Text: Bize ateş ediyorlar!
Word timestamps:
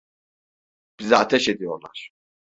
Bize 0.99 1.15
ateş 1.17 1.49
ediyorlar! 1.49 2.09